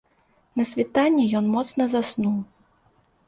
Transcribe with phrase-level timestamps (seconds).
[0.59, 2.35] На світанні ён моцна заснуў.